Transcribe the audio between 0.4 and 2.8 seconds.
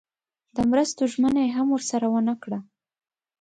د مرستو ژمنه یې هم ورسره ونه کړه.